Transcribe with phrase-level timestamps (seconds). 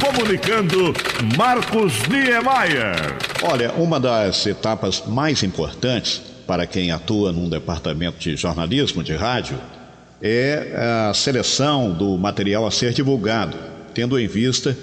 [0.00, 0.94] comunicando
[1.36, 3.16] Marcos Niemeyer.
[3.42, 9.58] Olha, uma das etapas mais importantes para quem atua num departamento de jornalismo de rádio
[10.22, 13.56] é a seleção do material a ser divulgado,
[13.94, 14.76] tendo em vista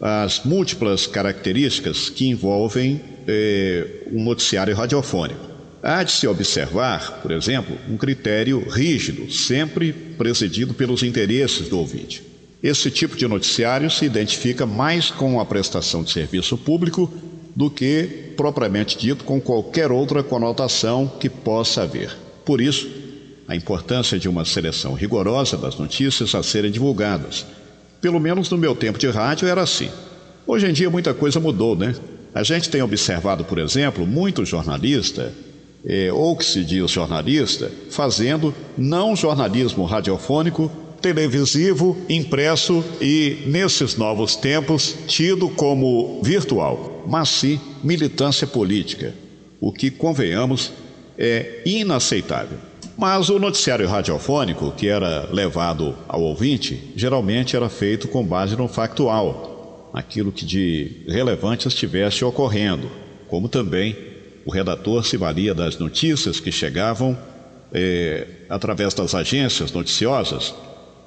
[0.00, 5.50] as múltiplas características que envolvem eh, um noticiário radiofônico.
[5.82, 12.29] Há de se observar, por exemplo, um critério rígido, sempre presidido pelos interesses do ouvinte.
[12.62, 17.10] Esse tipo de noticiário se identifica mais com a prestação de serviço público
[17.56, 22.14] do que, propriamente dito, com qualquer outra conotação que possa haver.
[22.44, 22.88] Por isso,
[23.48, 27.46] a importância de uma seleção rigorosa das notícias a serem divulgadas.
[28.00, 29.90] Pelo menos no meu tempo de rádio era assim.
[30.46, 31.94] Hoje em dia muita coisa mudou, né?
[32.34, 35.32] A gente tem observado, por exemplo, muito jornalista
[35.84, 40.70] é, ou que se diz jornalista, fazendo não jornalismo radiofônico,
[41.00, 49.14] televisivo, impresso e, nesses novos tempos, tido como virtual, mas sim militância política,
[49.60, 50.72] o que, convenhamos,
[51.18, 52.58] é inaceitável.
[52.96, 58.68] Mas o noticiário radiofônico, que era levado ao ouvinte, geralmente era feito com base no
[58.68, 62.90] factual, aquilo que de relevante estivesse ocorrendo,
[63.28, 63.96] como também
[64.44, 67.16] o redator se valia das notícias que chegavam
[67.72, 70.54] eh, através das agências noticiosas,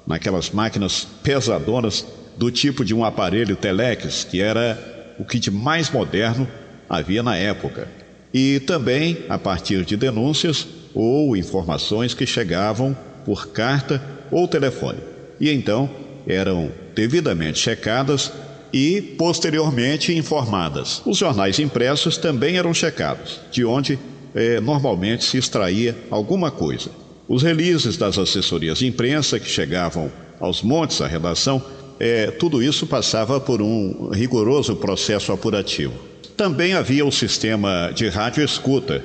[0.06, 5.90] naquelas máquinas pesadonas do tipo de um aparelho telex, que era o que de mais
[5.90, 6.48] moderno
[6.88, 7.88] havia na época.
[8.32, 14.98] E também a partir de denúncias ou informações que chegavam por carta ou telefone.
[15.40, 15.88] E então
[16.26, 18.32] eram devidamente checadas
[18.72, 21.00] e posteriormente informadas.
[21.06, 23.98] Os jornais impressos também eram checados, de onde
[24.34, 26.90] eh, normalmente se extraía alguma coisa.
[27.26, 31.62] Os releases das assessorias de imprensa que chegavam aos montes à redação,
[31.98, 35.94] eh, tudo isso passava por um rigoroso processo apurativo.
[36.36, 39.02] Também havia o sistema de rádio escuta,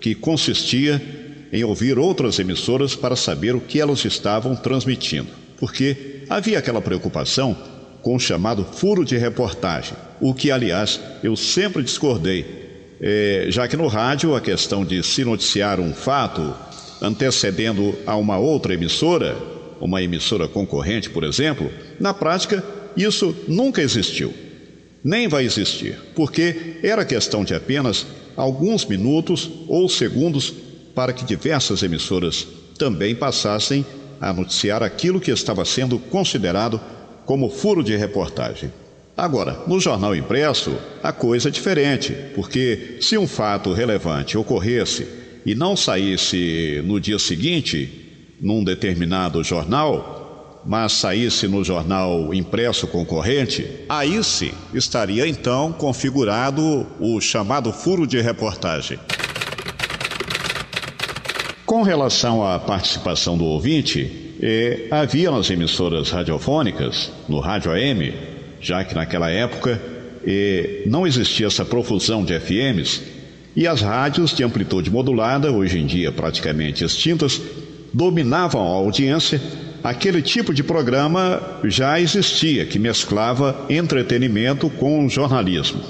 [0.00, 1.00] que consistia
[1.52, 5.28] em ouvir outras emissoras para saber o que elas estavam transmitindo,
[5.58, 7.56] porque havia aquela preocupação
[8.02, 12.44] com o chamado furo de reportagem, o que, aliás, eu sempre discordei,
[13.00, 16.52] é, já que no rádio a questão de se noticiar um fato
[17.02, 19.36] antecedendo a uma outra emissora,
[19.80, 21.68] uma emissora concorrente, por exemplo,
[21.98, 22.64] na prática
[22.96, 24.32] isso nunca existiu.
[25.02, 30.54] Nem vai existir, porque era questão de apenas alguns minutos ou segundos
[30.94, 32.46] para que diversas emissoras
[32.78, 33.84] também passassem
[34.20, 36.80] a noticiar aquilo que estava sendo considerado
[37.26, 38.72] como furo de reportagem.
[39.16, 45.54] Agora, no jornal impresso, a coisa é diferente, porque se um fato relevante ocorresse e
[45.54, 54.22] não saísse no dia seguinte, num determinado jornal, mas saísse no jornal impresso concorrente, aí
[54.22, 58.98] sim estaria então configurado o chamado furo de reportagem.
[61.66, 68.12] Com relação à participação do ouvinte, e havia nas emissoras radiofônicas, no rádio AM,
[68.60, 69.80] já que naquela época
[70.24, 73.02] e não existia essa profusão de FMs,
[73.54, 77.40] e as rádios de amplitude modulada, hoje em dia praticamente extintas,
[77.92, 79.40] dominavam a audiência,
[79.84, 85.80] aquele tipo de programa já existia, que mesclava entretenimento com jornalismo.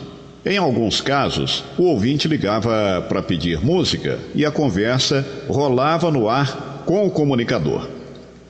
[0.44, 6.82] Em alguns casos, o ouvinte ligava para pedir música e a conversa rolava no ar
[6.84, 7.88] com o comunicador.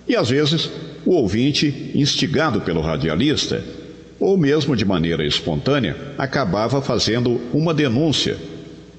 [0.08, 0.70] E às vezes,
[1.04, 3.62] o ouvinte, instigado pelo radialista,
[4.18, 8.38] ou mesmo de maneira espontânea, acabava fazendo uma denúncia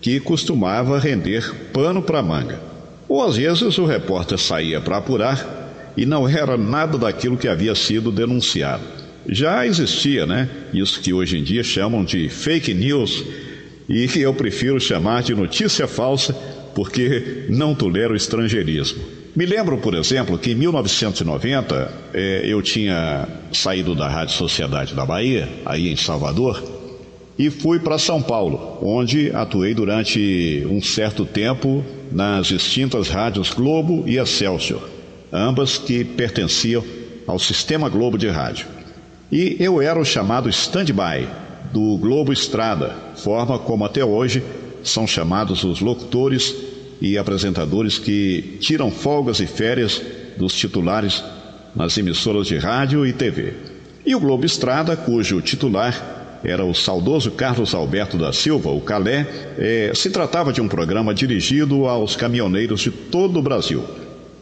[0.03, 2.59] que costumava render pano para manga.
[3.07, 7.73] Ou às vezes o repórter saía para apurar e não era nada daquilo que havia
[7.73, 8.83] sido denunciado.
[9.29, 10.49] Já existia, né?
[10.73, 13.23] Isso que hoje em dia chamam de fake news
[13.87, 16.33] e que eu prefiro chamar de notícia falsa
[16.75, 19.01] porque não tolero estrangeirismo.
[19.33, 25.05] Me lembro, por exemplo, que em 1990 eh, eu tinha saído da Rádio Sociedade da
[25.05, 26.61] Bahia, aí em Salvador,
[27.37, 34.03] e fui para São Paulo, onde atuei durante um certo tempo nas extintas rádios Globo
[34.05, 34.87] e Excelsior,
[35.31, 36.83] ambas que pertenciam
[37.25, 38.67] ao Sistema Globo de Rádio.
[39.31, 41.27] E eu era o chamado stand-by
[41.71, 44.43] do Globo Estrada, forma como até hoje
[44.83, 46.55] são chamados os locutores
[47.01, 50.01] e apresentadores que tiram folgas e férias
[50.37, 51.23] dos titulares
[51.75, 53.53] nas emissoras de rádio e TV.
[54.05, 59.25] E o Globo Estrada, cujo titular era o saudoso Carlos Alberto da Silva, o Calé,
[59.57, 63.83] é, se tratava de um programa dirigido aos caminhoneiros de todo o Brasil,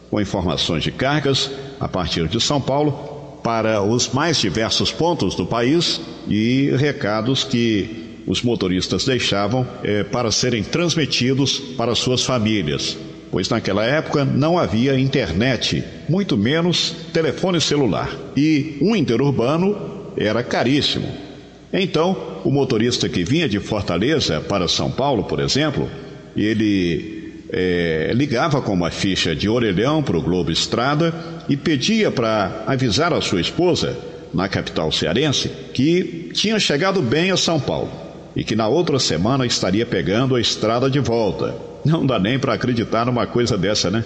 [0.10, 3.12] com informações de cargas a partir de São Paulo
[3.44, 10.32] para os mais diversos pontos do país e recados que os motoristas deixavam eh, para
[10.32, 12.98] serem transmitidos para suas famílias,
[13.32, 21.31] pois naquela época não havia internet, muito menos telefone celular, e um interurbano era caríssimo.
[21.74, 25.90] Então, o motorista que vinha de Fortaleza para São Paulo, por exemplo,
[26.36, 31.14] ele é, ligava com uma ficha de orelhão para o Globo Estrada
[31.48, 33.98] e pedia para avisar a sua esposa,
[34.34, 37.92] na capital cearense, que tinha chegado bem a São Paulo
[38.36, 41.54] e que na outra semana estaria pegando a estrada de volta.
[41.84, 44.06] Não dá nem para acreditar numa coisa dessa, né?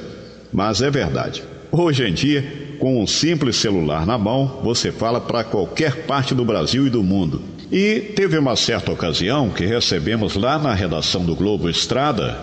[0.51, 1.43] Mas é verdade.
[1.71, 2.43] Hoje em dia,
[2.79, 7.03] com um simples celular na mão, você fala para qualquer parte do Brasil e do
[7.03, 7.41] mundo.
[7.75, 12.39] E teve uma certa ocasião que recebemos lá na redação do Globo Estrada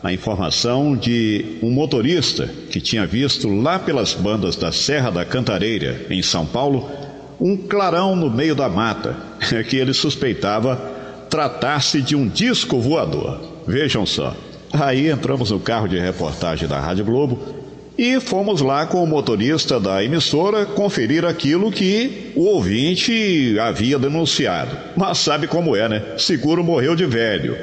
[0.00, 6.06] a informação de um motorista que tinha visto lá pelas bandas da Serra da Cantareira,
[6.08, 6.88] em São Paulo,
[7.40, 9.16] um clarão no meio da mata,
[9.68, 10.76] que ele suspeitava
[11.28, 13.40] tratar-se de um disco voador.
[13.66, 14.36] Vejam só.
[14.72, 17.65] Aí entramos no carro de reportagem da Rádio Globo
[17.98, 24.76] e fomos lá com o motorista da emissora conferir aquilo que o ouvinte havia denunciado.
[24.94, 26.02] Mas sabe como é, né?
[26.18, 27.56] Seguro morreu de velho.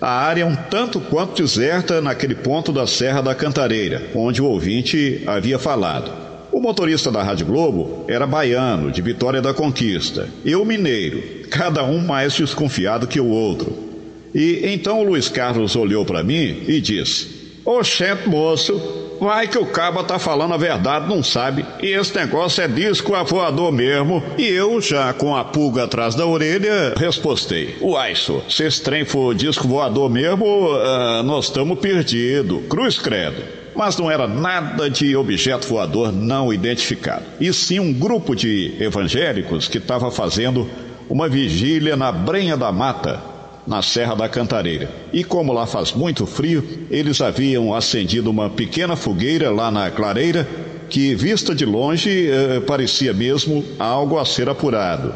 [0.00, 4.46] A área é um tanto quanto deserta naquele ponto da Serra da Cantareira, onde o
[4.46, 6.10] ouvinte havia falado.
[6.52, 11.98] O motorista da Rádio Globo era baiano, de Vitória da Conquista, eu mineiro, cada um
[11.98, 13.90] mais desconfiado que o outro.
[14.34, 19.66] E então o Luiz Carlos olhou para mim e disse: Oxente, moço, Vai que o
[19.66, 21.66] caba tá falando a verdade, não sabe.
[21.82, 24.22] E esse negócio é disco voador mesmo.
[24.38, 27.76] E eu, já com a pulga atrás da orelha, respostei.
[27.82, 32.62] Uai, só, se esse trem for disco voador mesmo, uh, nós estamos perdidos.
[32.68, 37.24] Cruz credo mas não era nada de objeto voador não identificado.
[37.40, 40.68] E sim um grupo de evangélicos que estava fazendo
[41.08, 43.22] uma vigília na Brenha da Mata,
[43.66, 44.90] na Serra da Cantareira.
[45.12, 50.48] E como lá faz muito frio, eles haviam acendido uma pequena fogueira lá na clareira
[50.88, 55.14] que, vista de longe, eh, parecia mesmo algo a ser apurado.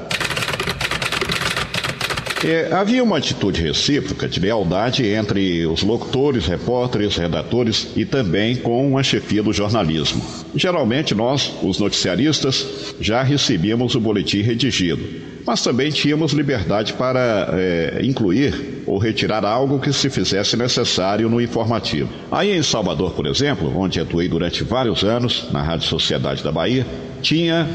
[2.44, 8.98] É, havia uma atitude recíproca de lealdade entre os locutores, repórteres, redatores e também com
[8.98, 10.22] a chefia do jornalismo.
[10.54, 15.02] Geralmente nós, os noticiaristas, já recebíamos o boletim redigido,
[15.46, 21.40] mas também tínhamos liberdade para é, incluir ou retirar algo que se fizesse necessário no
[21.40, 22.10] informativo.
[22.30, 26.86] Aí em Salvador, por exemplo, onde atuei durante vários anos na Rádio Sociedade da Bahia,
[27.22, 27.66] tinha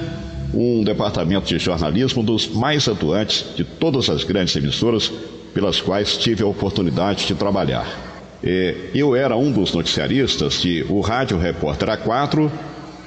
[0.53, 5.11] um departamento de jornalismo dos mais atuantes de todas as grandes emissoras
[5.53, 7.87] pelas quais tive a oportunidade de trabalhar.
[8.93, 12.49] Eu era um dos noticiaristas de O Rádio Repórter A4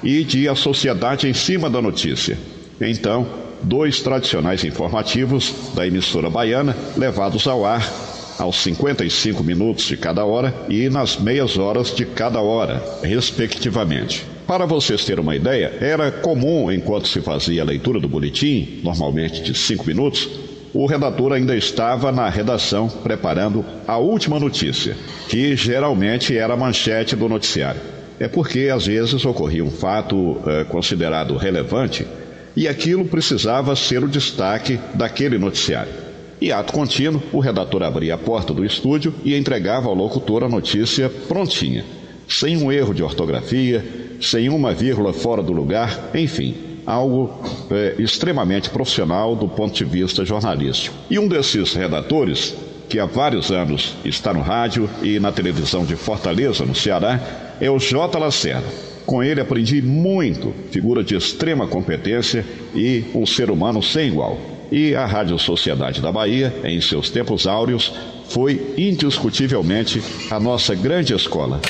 [0.03, 2.37] e de A Sociedade em Cima da Notícia.
[2.81, 3.27] Então,
[3.63, 7.91] dois tradicionais informativos da emissora baiana levados ao ar
[8.39, 14.27] aos 55 minutos de cada hora e nas meias horas de cada hora, respectivamente.
[14.53, 19.41] Para vocês terem uma ideia, era comum, enquanto se fazia a leitura do boletim, normalmente
[19.41, 20.29] de cinco minutos,
[20.75, 24.95] o redator ainda estava na redação preparando a última notícia,
[25.27, 27.81] que geralmente era a manchete do noticiário.
[28.21, 32.07] É porque às vezes ocorria um fato eh, considerado relevante
[32.55, 35.95] e aquilo precisava ser o destaque daquele noticiário.
[36.43, 40.49] E ato contínuo, o redator abria a porta do estúdio e entregava ao locutor a
[40.49, 41.87] notícia prontinha,
[42.29, 46.55] sem um erro de ortografia, sem uma vírgula fora do lugar, enfim,
[46.87, 50.95] algo é, extremamente profissional do ponto de vista jornalístico.
[51.11, 52.55] E um desses redatores,
[52.89, 57.21] que há vários anos está no rádio e na televisão de Fortaleza, no Ceará,
[57.61, 58.19] é o J.
[58.19, 58.67] Lacerda.
[59.05, 64.39] Com ele aprendi muito, figura de extrema competência e um ser humano sem igual.
[64.71, 67.93] E a Rádio Sociedade da Bahia, em seus tempos áureos,
[68.29, 70.01] foi indiscutivelmente
[70.31, 71.61] a nossa grande escola.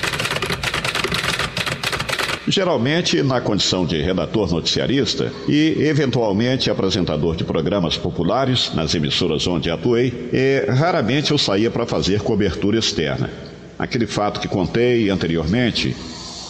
[2.46, 9.70] Geralmente na condição de redator noticiarista e, eventualmente, apresentador de programas populares nas emissoras onde
[9.70, 13.30] atuei, e, raramente eu saía para fazer cobertura externa.
[13.78, 15.94] Aquele fato que contei anteriormente,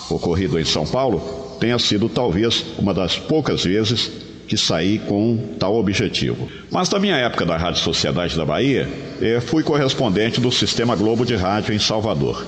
[0.09, 1.21] ocorrido em São Paulo,
[1.61, 4.11] tenha sido talvez uma das poucas vezes
[4.49, 6.49] que saí com tal objetivo.
[6.71, 8.89] Mas na minha época da Rádio Sociedade da Bahia,
[9.21, 12.45] eh, fui correspondente do Sistema Globo de Rádio em Salvador.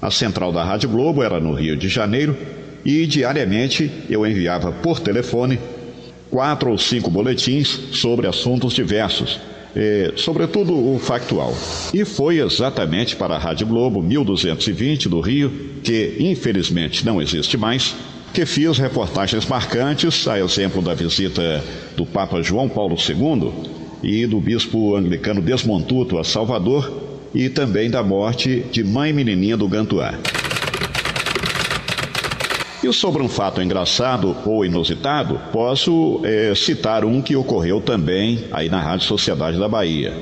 [0.00, 2.36] A central da Rádio Globo era no Rio de Janeiro
[2.88, 5.58] e diariamente eu enviava por telefone
[6.30, 9.38] quatro ou cinco boletins sobre assuntos diversos,
[9.76, 11.54] eh, sobretudo o factual.
[11.92, 15.52] E foi exatamente para a Rádio Globo 1220 do Rio,
[15.84, 17.94] que infelizmente não existe mais,
[18.32, 21.62] que fiz reportagens marcantes, a exemplo da visita
[21.94, 23.52] do Papa João Paulo II
[24.02, 26.90] e do bispo anglicano Desmontuto a Salvador
[27.34, 30.14] e também da morte de mãe menininha do Gantuá.
[32.82, 38.68] E sobre um fato engraçado ou inusitado, posso é, citar um que ocorreu também aí
[38.68, 40.14] na Rádio Sociedade da Bahia.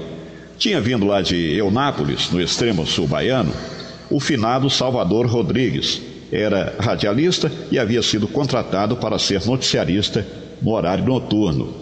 [0.57, 3.53] Tinha vindo lá de Eunápolis, no extremo sul baiano,
[4.11, 6.01] o finado Salvador Rodrigues.
[6.33, 10.27] Era radialista e havia sido contratado para ser noticiarista
[10.63, 11.75] no horário noturno.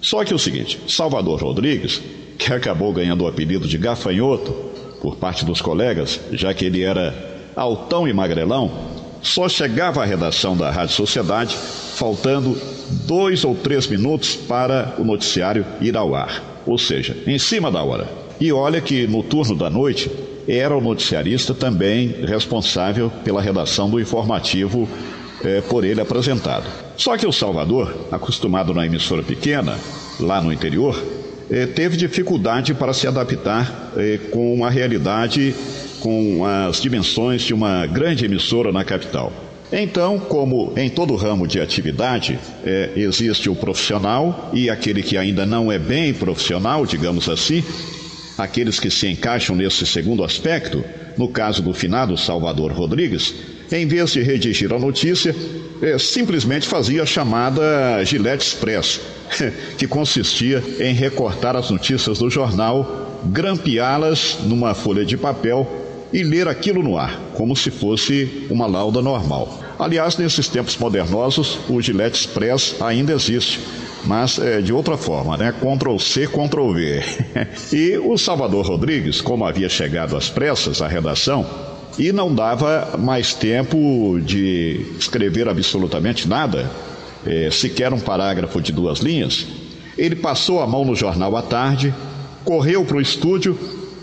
[0.00, 2.00] Só que o seguinte, Salvador Rodrigues,
[2.38, 4.52] que acabou ganhando o apelido de gafanhoto
[5.00, 7.12] por parte dos colegas, já que ele era
[7.56, 8.91] altão e magrelão,
[9.22, 12.58] só chegava à redação da Rádio Sociedade faltando
[13.06, 17.82] dois ou três minutos para o noticiário ir ao ar, ou seja, em cima da
[17.82, 18.08] hora.
[18.40, 20.10] E olha que no turno da noite
[20.48, 24.88] era o noticiarista também responsável pela redação do informativo
[25.44, 26.64] eh, por ele apresentado.
[26.96, 29.78] Só que o Salvador, acostumado na emissora pequena,
[30.18, 31.00] lá no interior,
[31.50, 35.54] eh, teve dificuldade para se adaptar eh, com uma realidade
[36.02, 39.32] com as dimensões de uma grande emissora na capital.
[39.72, 45.46] Então, como em todo ramo de atividade, é, existe o profissional e aquele que ainda
[45.46, 47.64] não é bem profissional, digamos assim,
[48.36, 50.84] aqueles que se encaixam nesse segundo aspecto,
[51.16, 53.32] no caso do finado Salvador Rodrigues,
[53.70, 55.34] em vez de redigir a notícia,
[55.80, 59.00] é, simplesmente fazia a chamada Gillette Express,
[59.78, 65.81] que consistia em recortar as notícias do jornal, grampeá-las numa folha de papel
[66.12, 69.60] e ler aquilo no ar, como se fosse uma lauda normal.
[69.78, 73.60] Aliás, nesses tempos modernosos, o Gillette Express ainda existe,
[74.04, 75.52] mas é, de outra forma, né?
[75.52, 77.02] Ctrl C, Ctrl V.
[77.72, 81.46] e o Salvador Rodrigues, como havia chegado às pressas à redação,
[81.98, 86.70] e não dava mais tempo de escrever absolutamente nada,
[87.26, 89.46] é, sequer um parágrafo de duas linhas,
[89.96, 91.94] ele passou a mão no jornal à tarde,
[92.44, 93.58] correu para o estúdio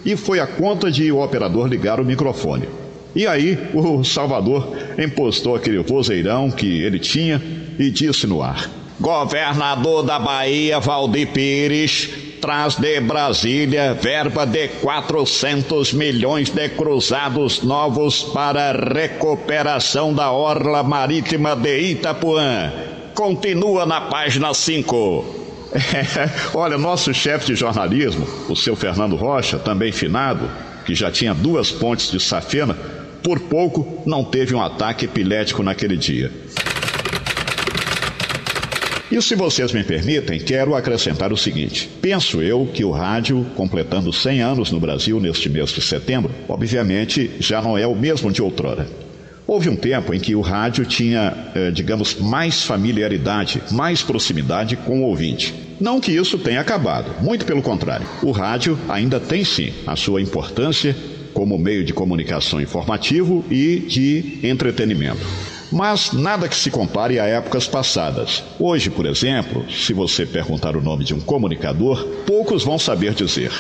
[0.05, 2.67] e foi a conta de o operador ligar o microfone.
[3.15, 7.41] E aí o Salvador impostou aquele vozeirão que ele tinha
[7.77, 15.93] e disse no ar: Governador da Bahia, Valdir Pires, traz de Brasília verba de 400
[15.93, 22.71] milhões de cruzados novos para recuperação da orla marítima de Itapuã.
[23.15, 25.38] Continua na página 5.
[26.53, 30.49] Olha, nosso chefe de jornalismo, o seu Fernando Rocha, também finado,
[30.85, 32.75] que já tinha duas pontes de safena,
[33.21, 36.31] por pouco não teve um ataque epilético naquele dia.
[39.11, 44.13] E se vocês me permitem, quero acrescentar o seguinte: penso eu que o rádio, completando
[44.13, 48.41] 100 anos no Brasil neste mês de setembro, obviamente já não é o mesmo de
[48.41, 48.87] outrora.
[49.49, 55.01] Houve um tempo em que o rádio tinha, eh, digamos, mais familiaridade, mais proximidade com
[55.01, 55.55] o ouvinte.
[55.79, 58.05] Não que isso tenha acabado, muito pelo contrário.
[58.21, 60.95] O rádio ainda tem sim a sua importância
[61.33, 65.25] como meio de comunicação informativo e de entretenimento.
[65.71, 68.43] Mas nada que se compare a épocas passadas.
[68.59, 73.51] Hoje, por exemplo, se você perguntar o nome de um comunicador, poucos vão saber dizer.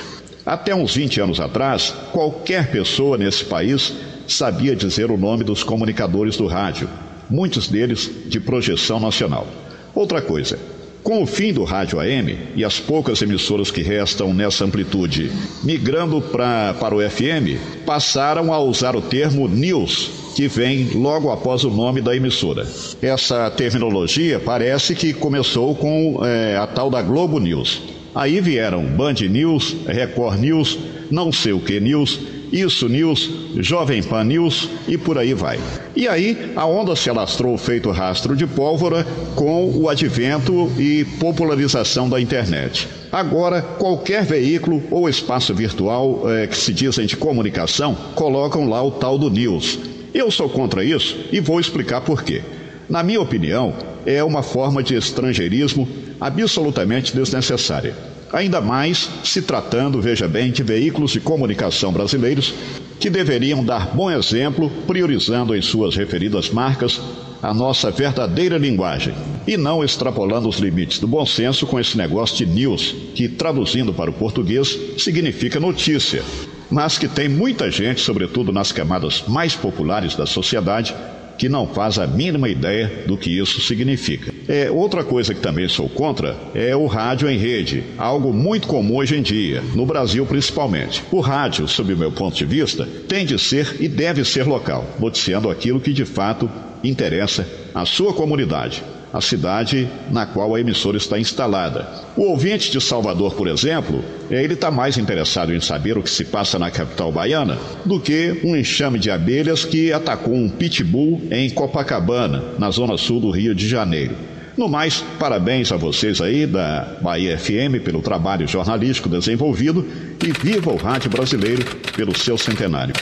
[0.45, 3.91] Até uns 20 anos atrás, qualquer pessoa nesse país
[4.33, 6.89] sabia dizer o nome dos comunicadores do rádio,
[7.29, 9.47] muitos deles de projeção nacional.
[9.93, 10.57] Outra coisa,
[11.03, 15.31] com o fim do rádio AM e as poucas emissoras que restam nessa amplitude
[15.63, 21.63] migrando pra, para o FM, passaram a usar o termo news, que vem logo após
[21.63, 22.67] o nome da emissora.
[23.01, 27.81] Essa terminologia parece que começou com é, a tal da Globo News.
[28.13, 30.77] Aí vieram Band News, Record News,
[31.09, 32.19] não sei o que News
[32.51, 35.59] isso News, Jovem Pan News e por aí vai.
[35.95, 42.09] E aí a onda se alastrou feito rastro de pólvora com o advento e popularização
[42.09, 42.87] da internet.
[43.11, 48.91] Agora, qualquer veículo ou espaço virtual é, que se dizem de comunicação colocam lá o
[48.91, 49.79] tal do news.
[50.13, 52.41] Eu sou contra isso e vou explicar por quê.
[52.89, 53.73] Na minha opinião,
[54.05, 55.87] é uma forma de estrangeirismo
[56.19, 57.95] absolutamente desnecessária.
[58.31, 62.53] Ainda mais se tratando, veja bem, de veículos de comunicação brasileiros
[62.99, 67.01] que deveriam dar bom exemplo, priorizando em suas referidas marcas
[67.41, 69.13] a nossa verdadeira linguagem
[69.47, 73.93] e não extrapolando os limites do bom senso com esse negócio de news, que traduzindo
[73.93, 76.21] para o português significa notícia,
[76.69, 80.93] mas que tem muita gente, sobretudo nas camadas mais populares da sociedade,
[81.37, 84.33] que não faz a mínima ideia do que isso significa.
[84.49, 88.95] É, outra coisa que também sou contra é o rádio em rede, algo muito comum
[88.95, 91.03] hoje em dia, no Brasil principalmente.
[91.11, 94.83] O rádio, sob o meu ponto de vista, tem de ser e deve ser local,
[94.99, 96.49] noticiando aquilo que de fato
[96.83, 98.81] interessa à sua comunidade,
[99.13, 101.87] a cidade na qual a emissora está instalada.
[102.17, 106.25] O ouvinte de Salvador, por exemplo, ele está mais interessado em saber o que se
[106.25, 111.51] passa na capital baiana do que um enxame de abelhas que atacou um pitbull em
[111.51, 114.15] Copacabana, na zona sul do Rio de Janeiro.
[114.59, 119.87] No mais, parabéns a vocês aí da Bahia FM pelo trabalho jornalístico desenvolvido
[120.21, 121.63] e viva o rádio brasileiro
[121.95, 122.93] pelo seu centenário.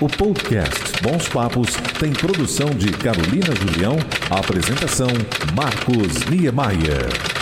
[0.00, 3.98] O podcast Bons Papos tem produção de Carolina Julião,
[4.28, 5.10] apresentação
[5.54, 7.30] Marcos Niemeyer.